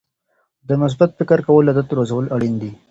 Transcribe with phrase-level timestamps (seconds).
[0.67, 2.71] د مثبت فکر کولو عادت روزل اړین دي.